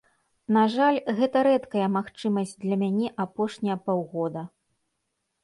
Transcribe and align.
На 0.55 0.61
жаль, 0.75 0.95
гэта 1.19 1.43
рэдкая 1.47 1.87
магчымасць 1.97 2.55
для 2.65 2.75
мяне 2.85 3.13
апошнія 3.27 3.77
паўгода. 3.91 4.41